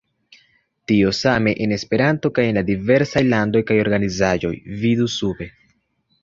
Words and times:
Tio 0.91 1.11
same 1.17 1.51
en 1.65 1.75
Esperanto 1.75 2.31
kaj 2.37 2.45
en 2.53 2.57
la 2.61 2.63
diversaj 2.69 3.23
landoj 3.27 3.63
kaj 3.69 3.79
organizaĵoj, 3.85 4.53
vidu 4.87 5.11
sube. 5.19 5.51